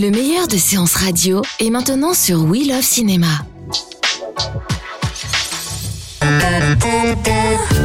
Le 0.00 0.10
meilleur 0.10 0.48
de 0.48 0.56
séances 0.56 0.94
radio 0.94 1.42
est 1.58 1.68
maintenant 1.68 2.14
sur 2.14 2.42
We 2.44 2.66
Love 2.66 2.80
Cinéma. 2.80 3.26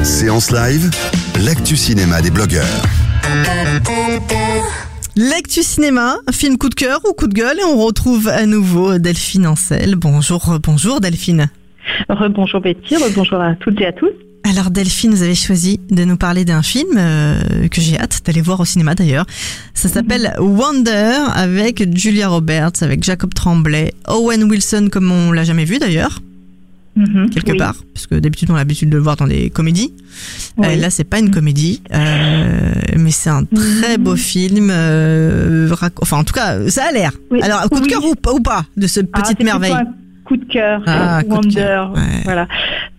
Séance 0.02 0.50
live, 0.50 0.90
l'actu 1.46 1.76
cinéma 1.76 2.22
des 2.22 2.32
blogueurs. 2.32 2.64
L'actu 5.18 5.62
cinéma, 5.62 6.16
un 6.26 6.32
film 6.32 6.58
coup 6.58 6.70
de 6.70 6.76
cœur 6.76 7.02
ou 7.05 7.12
coup 7.12 7.28
de 7.28 7.34
gueule 7.34 7.60
et 7.60 7.66
on 7.66 7.84
retrouve 7.84 8.30
à 8.30 8.46
nouveau 8.46 8.98
Delphine 8.98 9.48
Ancel. 9.48 9.96
Bonjour, 9.98 10.58
bonjour 10.63 11.02
Delphine. 11.02 11.50
Rebonjour 12.08 12.62
Betty, 12.62 12.96
rebonjour 12.96 13.41
à 13.41 13.55
toutes 13.55 13.82
et 13.82 13.88
à 13.88 13.91
tous. 13.91 14.12
Alors 14.48 14.70
Delphine, 14.70 15.12
vous 15.12 15.23
avez 15.23 15.34
choisi 15.34 15.80
de 15.90 16.05
nous 16.05 16.17
parler 16.17 16.45
d'un 16.45 16.62
film 16.62 16.90
euh, 16.98 17.67
que 17.67 17.81
j'ai 17.81 17.98
hâte 17.99 18.22
d'aller 18.26 18.41
voir 18.41 18.59
au 18.59 18.66
cinéma 18.66 18.94
d'ailleurs. 18.94 19.26
Ça 19.73 19.90
s'appelle 19.90 20.35
Wonder 20.40 21.13
avec 21.34 21.98
Julia 21.98 22.27
Roberts, 22.29 22.71
avec 22.82 23.04
Jacob 23.04 23.34
Tremblay, 23.34 23.91
Owen 24.07 24.43
Wilson 24.43 24.90
comme 24.91 25.12
on 25.12 25.32
l'a 25.32 25.43
jamais 25.43 25.66
vu 25.66 25.79
d'ailleurs 25.79 26.21
Mhm, 26.98 27.29
quelque 27.29 27.51
oui. 27.51 27.57
part, 27.57 27.76
parce 27.93 28.07
que 28.07 28.16
d'habitude 28.16 28.49
on 28.51 28.54
a 28.55 28.60
l'habitude 28.60 28.90
de 28.90 28.96
le 28.96 29.04
voir 29.04 29.18
dans 29.18 29.27
des 29.27 29.49
comédies. 29.49 29.93
Oui. 30.55 30.68
Euh, 30.68 30.76
là, 30.77 30.90
c'est 30.90 31.04
pas 31.04 31.20
une 31.20 31.29
comédie, 31.29 31.82
euh, 31.93 32.71
mais 32.98 33.12
c'est 33.12 33.29
un 33.29 33.43
très 33.43 33.98
beau 33.98 34.16
film. 34.16 34.70
euh, 34.71 35.68
rac- 35.73 35.91
enfin, 36.01 36.16
en 36.20 36.23
tout 36.23 36.34
cas, 36.34 36.70
ça 36.70 36.85
a 36.85 36.91
l'air. 36.93 37.12
Oui. 37.32 37.41
Alors, 37.41 37.70
coup 37.70 37.82
de 37.82 37.88
cœur 37.88 38.01
ou, 38.05 38.16
pas- 38.16 38.32
ou 38.32 38.40
pas 38.40 38.63
de 38.77 38.88
ce 38.88 39.01
petite 39.01 39.43
merveille? 39.43 39.76
Coup 40.26 40.37
de 40.37 40.45
cœur, 40.45 40.81
Ah, 40.87 41.21
de 41.23 41.29
Wonder. 41.29 41.54
cœur, 41.55 41.91
ouais. 41.93 42.21
Voilà. 42.23 42.48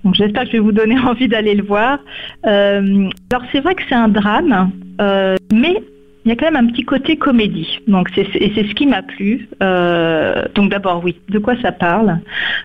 Donc 0.05 0.14
j'espère 0.14 0.42
que 0.44 0.48
je 0.48 0.52
vais 0.55 0.58
vous 0.60 0.72
donner 0.72 0.98
envie 1.06 1.28
d'aller 1.28 1.55
le 1.55 1.64
voir. 1.64 1.98
Euh, 2.46 3.08
alors 3.30 3.44
c'est 3.52 3.60
vrai 3.60 3.74
que 3.74 3.83
c'est 3.88 3.94
un 3.94 4.08
drame, 4.08 4.70
euh, 5.00 5.36
mais 5.52 5.83
il 6.24 6.30
y 6.30 6.33
a 6.33 6.36
quand 6.36 6.50
même 6.50 6.64
un 6.64 6.68
petit 6.68 6.83
côté 6.84 7.16
comédie. 7.16 7.78
Donc 7.86 8.08
c'est 8.14 8.27
et 8.34 8.52
c'est 8.55 8.66
ce 8.68 8.74
qui 8.74 8.86
m'a 8.86 9.02
plu. 9.02 9.48
Euh, 9.62 10.42
donc 10.55 10.70
d'abord 10.70 11.02
oui, 11.05 11.16
de 11.28 11.38
quoi 11.38 11.55
ça 11.62 11.70
parle? 11.72 12.18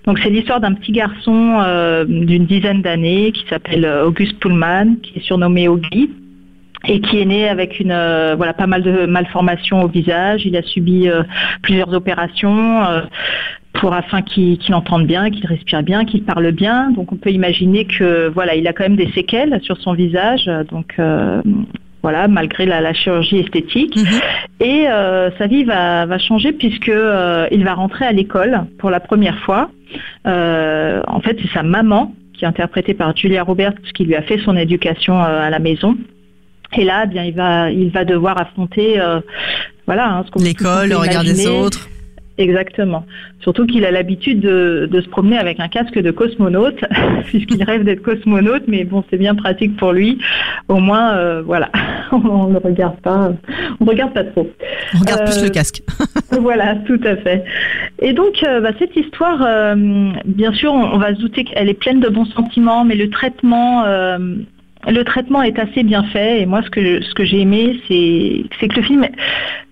Donc 0.05 0.17
c'est 0.19 0.29
l'histoire 0.29 0.59
d'un 0.59 0.73
petit 0.73 0.91
garçon 0.91 1.59
euh, 1.61 2.05
d'une 2.05 2.45
dizaine 2.45 2.81
d'années 2.81 3.31
qui 3.31 3.45
s'appelle 3.49 3.85
euh, 3.85 4.05
Auguste 4.05 4.39
Pullman, 4.39 4.95
qui 5.03 5.19
est 5.19 5.21
surnommé 5.23 5.67
Augie 5.67 6.09
et 6.87 6.99
qui 6.99 7.19
est 7.21 7.25
né 7.25 7.47
avec 7.47 7.79
une 7.79 7.91
euh, 7.91 8.33
voilà 8.35 8.53
pas 8.53 8.65
mal 8.65 8.81
de 8.81 9.05
malformations 9.05 9.83
au 9.83 9.87
visage. 9.87 10.41
Il 10.47 10.57
a 10.57 10.63
subi 10.63 11.07
euh, 11.07 11.21
plusieurs 11.61 11.93
opérations 11.93 12.83
euh, 12.85 13.01
pour 13.81 13.93
afin 13.95 14.21
qu'il 14.21 14.59
entende 14.75 15.07
bien, 15.07 15.31
qu'il 15.31 15.47
respire 15.47 15.81
bien, 15.81 16.05
qu'il 16.05 16.23
parle 16.23 16.51
bien. 16.51 16.91
Donc 16.91 17.11
on 17.11 17.15
peut 17.15 17.31
imaginer 17.31 17.85
que 17.85 18.29
voilà, 18.29 18.53
il 18.53 18.67
a 18.67 18.73
quand 18.73 18.83
même 18.83 18.95
des 18.95 19.11
séquelles 19.11 19.59
sur 19.63 19.75
son 19.81 19.93
visage. 19.93 20.45
Donc 20.69 20.93
euh, 20.99 21.41
voilà, 22.03 22.27
malgré 22.27 22.67
la, 22.67 22.79
la 22.79 22.93
chirurgie 22.93 23.39
esthétique. 23.39 23.95
Mhm. 23.95 24.19
Et 24.59 24.87
euh, 24.87 25.31
sa 25.39 25.47
vie 25.47 25.63
va, 25.63 26.05
va 26.05 26.19
changer 26.19 26.51
puisque 26.51 26.89
euh, 26.89 27.47
il 27.51 27.63
va 27.65 27.73
rentrer 27.73 28.05
à 28.05 28.11
l'école 28.11 28.65
pour 28.77 28.91
la 28.91 28.99
première 28.99 29.39
fois. 29.39 29.71
En 30.25 31.19
fait, 31.21 31.37
c'est 31.41 31.51
sa 31.51 31.63
maman 31.63 32.13
qui 32.35 32.45
est 32.45 32.47
interprétée 32.47 32.93
par 32.93 33.17
Julia 33.17 33.41
Roberts 33.41 33.81
qui 33.95 34.05
lui 34.05 34.15
a 34.15 34.21
fait 34.21 34.37
son 34.45 34.55
éducation 34.55 35.19
à 35.19 35.49
la 35.49 35.59
maison. 35.59 35.97
Et 36.77 36.85
là, 36.85 37.05
eh 37.05 37.07
bien, 37.07 37.23
il 37.23 37.33
va, 37.33 37.71
il 37.71 37.89
va 37.89 38.05
devoir 38.05 38.39
affronter, 38.39 39.01
voilà, 39.87 40.07
hein, 40.07 40.25
L'école, 40.37 40.89
le 40.89 40.97
regard 40.97 41.23
des 41.23 41.47
autres. 41.47 41.89
Exactement. 42.37 43.05
Surtout 43.41 43.65
qu'il 43.65 43.85
a 43.85 43.91
l'habitude 43.91 44.39
de, 44.39 44.87
de 44.91 45.01
se 45.01 45.09
promener 45.09 45.37
avec 45.37 45.59
un 45.59 45.67
casque 45.67 45.99
de 45.99 46.11
cosmonaute, 46.11 46.83
puisqu'il 47.25 47.63
rêve 47.63 47.83
d'être 47.83 48.01
cosmonaute, 48.01 48.63
mais 48.67 48.83
bon, 48.83 49.03
c'est 49.09 49.17
bien 49.17 49.35
pratique 49.35 49.75
pour 49.77 49.91
lui. 49.91 50.17
Au 50.67 50.77
moins, 50.77 51.15
euh, 51.15 51.41
voilà, 51.45 51.69
on 52.11 52.47
ne 52.47 52.57
regarde 52.57 52.99
pas, 53.01 53.33
on 53.79 53.85
regarde 53.85 54.13
pas 54.13 54.23
trop. 54.23 54.49
On 54.95 54.99
regarde 54.99 55.25
plus 55.25 55.39
Euh, 55.39 55.43
le 55.43 55.49
casque. 55.49 55.81
voilà, 56.39 56.75
tout 56.87 56.99
à 57.03 57.15
fait. 57.17 57.43
Et 58.01 58.13
donc, 58.13 58.41
euh, 58.43 58.61
bah, 58.61 58.71
cette 58.79 58.95
histoire, 58.95 59.75
bien 60.25 60.53
sûr, 60.53 60.73
on, 60.73 60.95
on 60.95 60.97
va 60.97 61.13
se 61.13 61.19
douter 61.19 61.43
qu'elle 61.43 61.69
est 61.69 61.79
pleine 61.79 61.99
de 61.99 62.09
bons 62.09 62.25
sentiments, 62.25 62.85
mais 62.85 62.95
le 62.95 63.09
traitement, 63.09 63.83
le 63.85 65.03
traitement 65.03 65.43
est 65.43 65.59
assez 65.59 65.83
bien 65.83 66.03
fait. 66.03 66.41
Et 66.41 66.45
moi, 66.45 66.61
ce 66.63 66.69
que 66.69 67.01
ce 67.01 67.13
que 67.13 67.25
j'ai 67.25 67.41
aimé, 67.41 67.79
c'est 67.87 68.45
c'est 68.59 68.67
que 68.67 68.77
le 68.77 68.83
film, 68.83 69.05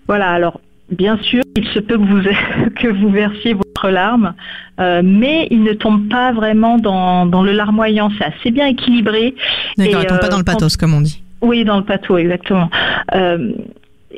voilà, 0.07 0.29
alors. 0.29 0.59
Bien 0.91 1.17
sûr, 1.21 1.43
il 1.55 1.67
se 1.67 1.79
peut 1.79 1.97
que 1.97 2.03
vous, 2.03 2.21
que 2.75 2.87
vous 2.87 3.09
versiez 3.09 3.53
votre 3.53 3.89
larme, 3.89 4.33
euh, 4.79 5.01
mais 5.03 5.47
il 5.51 5.63
ne 5.63 5.73
tombe 5.73 6.09
pas 6.09 6.31
vraiment 6.31 6.77
dans, 6.77 7.25
dans 7.25 7.43
le 7.43 7.51
larmoyant. 7.51 8.09
C'est 8.17 8.25
assez 8.25 8.51
bien 8.51 8.67
équilibré. 8.67 9.35
D'accord, 9.77 10.01
il 10.01 10.07
tombe 10.07 10.19
pas 10.19 10.27
euh, 10.27 10.29
dans 10.29 10.37
le 10.37 10.43
pathos, 10.43 10.77
comme 10.77 10.93
on 10.93 11.01
dit. 11.01 11.21
oui, 11.41 11.63
dans 11.63 11.77
le 11.77 11.83
pato, 11.83 12.17
exactement. 12.17 12.69
Euh, 13.13 13.51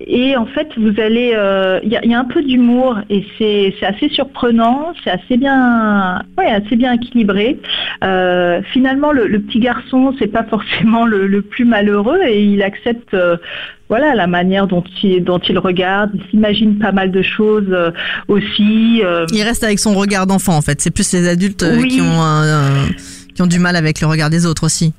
et 0.07 0.35
en 0.37 0.45
fait, 0.45 0.67
vous 0.77 0.99
allez, 0.99 1.33
euh, 1.35 1.79
il 1.83 1.89
y, 1.91 1.95
a, 1.97 2.03
il 2.03 2.11
y 2.11 2.13
a 2.13 2.19
un 2.19 2.25
peu 2.25 2.41
d'humour 2.43 2.99
et 3.09 3.25
c'est 3.37 3.73
c'est 3.79 3.85
assez 3.85 4.09
surprenant, 4.09 4.93
c'est 5.03 5.09
assez 5.11 5.37
bien, 5.37 6.21
ouais, 6.37 6.47
assez 6.47 6.75
bien 6.75 6.93
équilibré. 6.93 7.59
Euh, 8.03 8.61
finalement, 8.73 9.11
le, 9.11 9.27
le 9.27 9.39
petit 9.41 9.59
garçon, 9.59 10.13
c'est 10.19 10.27
pas 10.27 10.43
forcément 10.43 11.05
le, 11.05 11.27
le 11.27 11.41
plus 11.41 11.65
malheureux 11.65 12.19
et 12.27 12.43
il 12.43 12.61
accepte, 12.63 13.13
euh, 13.13 13.37
voilà, 13.89 14.15
la 14.15 14.27
manière 14.27 14.67
dont 14.67 14.83
il 15.03 15.23
dont 15.23 15.39
il 15.39 15.59
regarde. 15.59 16.11
Il 16.15 16.21
s'imagine 16.29 16.77
pas 16.79 16.91
mal 16.91 17.11
de 17.11 17.21
choses 17.21 17.67
euh, 17.69 17.91
aussi. 18.27 19.01
euh, 19.03 19.25
Il 19.33 19.43
reste 19.43 19.63
avec 19.63 19.79
son 19.79 19.93
regard 19.93 20.27
d'enfant, 20.27 20.55
en 20.55 20.61
fait. 20.61 20.81
C'est 20.81 20.91
plus 20.91 21.11
les 21.13 21.27
adultes 21.27 21.63
euh, 21.63 21.77
Oui. 21.81 21.87
qui, 21.89 22.01
ont 22.01 22.21
qui 23.35 23.41
ont 23.41 23.47
du 23.47 23.59
mal 23.59 23.75
avec 23.75 24.01
le 24.01 24.07
regard 24.07 24.29
des 24.29 24.45
autres 24.45 24.65
aussi. 24.65 24.93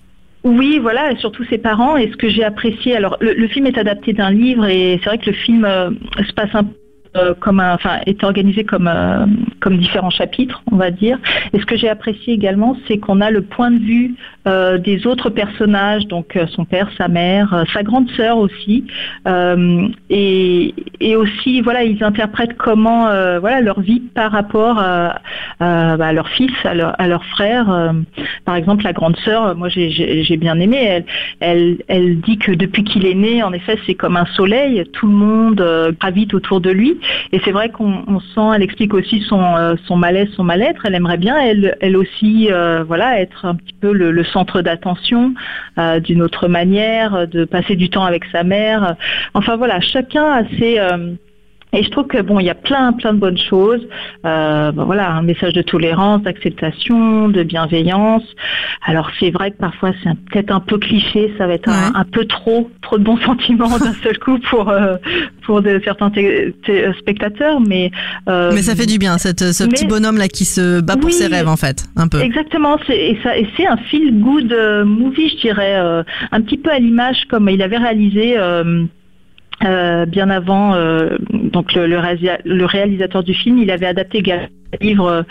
Oui, 0.45 0.79
voilà, 0.81 1.13
et 1.13 1.17
surtout 1.17 1.45
ses 1.45 1.59
parents. 1.59 1.97
Et 1.97 2.11
ce 2.11 2.17
que 2.17 2.29
j'ai 2.29 2.45
apprécié, 2.45 2.97
alors 2.97 3.17
le, 3.21 3.47
film 3.49 3.67
est 3.67 3.79
adapté 3.79 4.13
d'un 4.13 4.31
livre 4.31 4.67
et 4.67 4.99
c'est 5.03 5.09
vrai 5.09 5.19
que 5.19 5.27
le 5.27 5.37
film 5.37 5.65
euh, 5.65 5.91
se 6.27 6.33
passe 6.33 6.55
un 6.55 6.67
euh, 7.15 7.35
comme 7.39 7.61
un, 7.61 7.75
enfin, 7.75 7.99
est 8.07 8.25
organisé 8.25 8.65
comme 8.65 8.89
euh, 8.89 9.27
comme 9.61 9.77
différents 9.77 10.11
chapitres, 10.11 10.63
on 10.73 10.77
va 10.77 10.91
dire. 10.91 11.19
Et 11.53 11.61
ce 11.61 11.67
que 11.67 11.77
j'ai 11.77 11.89
apprécié 11.89 12.33
également, 12.33 12.77
c'est 12.89 12.99
qu'on 12.99 13.21
a 13.21 13.31
le 13.31 13.43
point 13.43 13.71
de 13.71 13.79
vue 13.79 14.15
euh, 14.47 14.79
des 14.79 15.07
autres 15.07 15.29
personnages, 15.31 16.07
donc 16.07 16.39
son 16.49 16.65
père, 16.65 16.89
sa 16.97 17.09
mère, 17.09 17.65
sa 17.73 17.83
grande 17.83 18.11
sœur 18.13 18.39
aussi, 18.39 18.85
et, 20.11 20.75
et 21.01 21.17
aussi, 21.17 21.61
voilà, 21.61 21.85
ils 21.85 22.03
interprètent 22.03 22.57
comment, 22.57 23.05
voilà, 23.41 23.61
leur 23.61 23.81
vie 23.81 24.01
par 24.01 24.33
rapport 24.33 24.77
bah, 24.77 25.21
à 25.61 26.13
leur 26.13 26.29
fils, 26.31 26.53
à 26.65 26.75
leur, 26.75 27.01
à 27.01 27.07
leur 27.07 27.25
frère. 27.27 27.93
Par 28.45 28.57
exemple, 28.57 28.85
la 28.85 28.93
grande 28.93 29.17
sœur, 29.19 29.55
moi 29.57 29.69
j'ai- 29.69 30.37
bien 30.37 30.59
aimé. 30.59 30.79
Elle, 30.83 31.05
elle, 31.41 31.77
elle 31.89 32.21
dit 32.21 32.39
que 32.39 32.53
depuis 32.53 32.85
qu'il 32.85 33.07
est 33.07 33.15
né, 33.15 33.43
en 33.43 33.53
effet, 33.53 33.79
c'est 33.87 33.95
comme 33.95 34.17
un 34.17 34.27
soleil. 34.35 34.83
Tout 34.93 35.07
le 35.07 35.13
monde 35.13 35.95
gravite 36.01 36.35
autour 36.35 36.61
de 36.61 36.71
lui. 36.71 36.99
Et 37.33 37.41
c'est 37.45 37.53
vrai 37.53 37.71
qu'on 37.71 38.05
on 38.07 38.21
sent, 38.21 38.57
elle 38.57 38.63
explique 38.63 38.95
aussi 38.95 39.21
son, 39.23 39.41
euh, 39.57 39.75
son 39.87 39.97
malaise, 39.97 40.29
son 40.35 40.45
mal-être. 40.45 40.83
Elle 40.85 40.95
aimerait 40.95 41.17
bien, 41.17 41.37
elle, 41.39 41.97
aussi, 41.97 42.49
euh, 42.51 42.85
voilà, 42.85 43.21
être 43.21 43.45
un 43.45 43.55
petit 43.55 43.75
peu 43.81 43.93
le, 43.93 44.23
centre 44.25 44.63
d'attention 44.63 45.35
euh, 45.79 46.01
d'une 46.01 46.23
autre 46.23 46.49
manière, 46.49 47.27
de 47.27 47.45
passer 47.45 47.77
du 47.77 47.91
temps 47.91 48.05
avec 48.05 48.25
sa 48.27 48.45
mère. 48.45 48.97
Enfin 49.35 49.57
voilà, 49.57 49.81
chacun 49.81 50.25
a 50.25 50.45
ses 50.59 50.79
et 51.75 51.83
je 51.83 51.91
trouve 51.91 52.07
que 52.07 52.21
bon, 52.21 52.39
il 52.41 52.47
y 52.47 52.51
a 52.51 52.55
plein, 52.55 52.93
plein 52.93 53.15
de 53.15 53.19
bonnes 53.19 53.39
choses. 53.39 53.81
Euh, 54.27 54.73
ben 54.73 54.85
voilà, 54.85 55.11
un 55.13 55.23
message 55.23 55.53
de 55.55 55.63
tolérance, 55.63 56.23
d'acceptation, 56.23 57.29
de 57.29 57.43
bienveillance. 57.43 58.23
Alors 58.85 59.11
c'est 59.19 59.31
vrai 59.31 59.51
que 59.53 59.57
parfois 59.57 59.93
c'est 60.03 60.11
peut-être 60.31 60.51
un 60.53 60.61
peu 60.61 60.79
cliché, 60.79 61.33
ça 61.39 61.47
va 61.47 61.55
être 61.55 61.69
un, 61.69 61.73
Ouais. 61.73 61.91
un 61.95 62.05
peu 62.05 62.25
trop, 62.27 62.71
trop 62.83 62.99
de 62.99 63.05
bons 63.05 63.17
sentiments 63.25 63.79
d'un 63.79 63.95
seul 64.03 64.19
coup 64.19 64.39
pour 64.51 64.69
euh, 64.69 64.97
pour 65.47 65.63
de, 65.63 65.81
certains 65.85 66.11
té- 66.11 66.55
spectateurs, 66.99 67.61
mais 67.61 67.91
euh, 68.29 68.51
Mais 68.53 68.63
ça 68.63 68.75
fait 68.75 68.87
du 68.87 68.99
bien, 68.99 69.19
cette, 69.19 69.41
ce 69.53 69.65
mais- 69.65 69.71
petit 69.71 69.87
bonhomme 69.87 70.19
là 70.19 70.29
qui 70.29 70.45
se 70.45 70.81
bat 70.81 70.97
pour 70.97 71.07
Oui. 71.07 71.13
ses 71.13 71.27
rêves 71.27 71.49
en 71.49 71.57
fait, 71.57 71.85
un 71.97 72.09
peu. 72.09 72.21
Exactement, 72.21 72.77
et, 72.89 73.19
ça, 73.23 73.37
et 73.39 73.47
c'est 73.57 73.67
un 73.67 73.77
feel 73.77 74.21
good 74.21 74.53
euh, 74.53 74.85
movie, 74.85 75.31
je 75.31 75.37
dirais, 75.37 75.77
euh, 75.77 76.03
un 76.33 76.41
petit 76.43 76.59
peu 76.59 76.71
à 76.71 76.79
l'image 76.79 77.25
comme 77.31 77.49
il 77.49 77.63
avait 77.63 77.79
réalisé. 77.79 78.37
Euh, 79.65 80.07
bien 80.07 80.29
avant, 80.31 80.75
euh, 80.75 81.17
donc 81.31 81.75
le, 81.75 81.87
le, 81.87 82.65
réalisateur 82.67 83.23
du 83.23 83.33
film, 83.33 83.59
il 83.59 83.71
avait 83.71 83.87
adapté 83.87 84.21
le 84.21 84.49
livre 84.81 85.25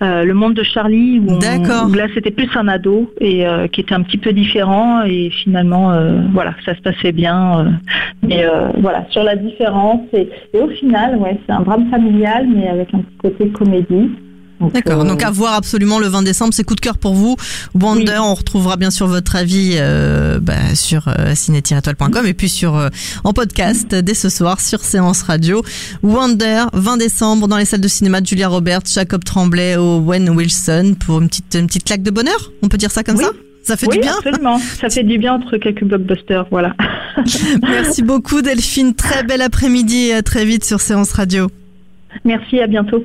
euh, 0.00 0.24
Le 0.24 0.32
Monde 0.34 0.54
de 0.54 0.62
Charlie, 0.62 1.20
où, 1.20 1.38
là 1.94 2.06
c'était 2.14 2.30
plus 2.30 2.48
un 2.54 2.68
ado 2.68 3.12
et 3.20 3.44
qui 3.72 3.82
était 3.82 3.94
un 3.94 4.02
petit 4.02 4.16
peu 4.16 4.32
différent 4.32 5.02
et 5.02 5.30
finalement 5.30 5.92
voilà 6.32 6.54
ça 6.64 6.74
se 6.74 6.80
passait 6.80 7.12
bien. 7.12 7.78
mais 8.22 8.46
voilà 8.78 9.04
sur 9.10 9.22
la 9.22 9.36
différence 9.36 10.02
et, 10.12 10.28
et 10.54 10.60
au 10.60 10.68
final 10.68 11.16
ouais 11.16 11.38
c'est 11.46 11.52
un 11.52 11.60
drame 11.60 11.90
familial 11.90 12.46
mais 12.48 12.68
avec 12.68 12.94
un 12.94 12.98
petit 12.98 13.16
côté 13.18 13.48
comédie. 13.48 14.10
D'accord. 14.60 15.00
Euh, 15.00 15.04
Donc 15.04 15.22
à 15.22 15.30
voir 15.30 15.54
absolument 15.54 15.98
le 15.98 16.06
20 16.06 16.22
décembre, 16.22 16.54
c'est 16.54 16.64
coup 16.64 16.74
de 16.74 16.80
cœur 16.80 16.98
pour 16.98 17.14
vous. 17.14 17.36
Wonder, 17.74 18.18
on 18.20 18.34
retrouvera 18.34 18.76
bien 18.76 18.90
sûr 18.90 19.06
votre 19.06 19.36
avis 19.36 19.72
euh, 19.74 20.38
bah, 20.40 20.74
sur 20.74 21.08
euh, 21.08 21.34
ciné-étoile.com 21.34 22.26
et 22.26 22.34
puis 22.34 22.48
sur 22.48 22.76
euh, 22.76 22.88
en 23.24 23.32
podcast 23.32 23.94
dès 23.94 24.14
ce 24.14 24.28
soir 24.28 24.60
sur 24.60 24.80
Séance 24.80 25.22
Radio. 25.22 25.62
Wonder, 26.02 26.64
20 26.72 26.96
décembre 26.98 27.48
dans 27.48 27.56
les 27.56 27.64
salles 27.64 27.80
de 27.80 27.88
cinéma 27.88 28.20
de 28.20 28.26
Julia 28.26 28.48
Roberts, 28.48 28.86
Jacob 28.92 29.24
Tremblay, 29.24 29.76
Owen 29.76 30.30
Wilson 30.30 30.94
pour 31.04 31.20
une 31.20 31.28
petite 31.28 31.54
une 31.54 31.66
petite 31.66 31.84
claque 31.84 32.02
de 32.02 32.10
bonheur. 32.10 32.52
On 32.62 32.68
peut 32.68 32.78
dire 32.78 32.90
ça 32.90 33.02
comme 33.02 33.16
ça? 33.16 33.30
Ça 33.62 33.78
fait 33.78 33.86
du 33.86 33.98
bien 33.98 34.14
absolument. 34.16 34.58
Ça 34.58 34.90
fait 34.90 35.04
du 35.04 35.18
bien 35.18 35.34
entre 35.34 35.56
quelques 35.56 35.84
blockbusters, 35.84 36.46
voilà. 36.50 36.74
Merci 37.62 38.02
beaucoup 38.02 38.42
Delphine. 38.42 38.94
Très 38.94 39.24
bel 39.24 39.40
après-midi 39.40 40.08
et 40.08 40.14
à 40.14 40.22
très 40.22 40.44
vite 40.44 40.64
sur 40.64 40.80
Séance 40.80 41.12
Radio. 41.12 41.48
Merci, 42.24 42.60
à 42.60 42.66
bientôt. 42.66 43.04